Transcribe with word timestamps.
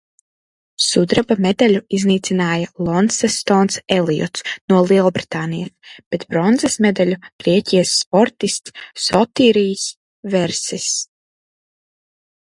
Sudraba 0.83 1.35
medaļu 1.45 1.81
izcīnīja 1.97 2.69
Lonsestons 2.87 3.77
Eliots 3.97 4.47
no 4.73 4.79
Lielbritānijas, 4.93 5.93
bet 6.15 6.25
bronzas 6.33 6.79
medaļu 6.89 7.19
Grieķijas 7.45 7.93
sportists 8.01 8.75
Sotirijs 9.11 9.85
Versis. 10.37 10.89